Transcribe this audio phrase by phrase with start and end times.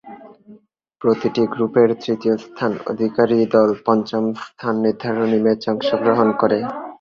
[1.01, 6.59] প্রতিটি গ্রুপের তৃতীয় স্থান অধিকারী দল পঞ্চম স্থান নির্ধারণী ম্যাচে অংশগ্রহণ করে।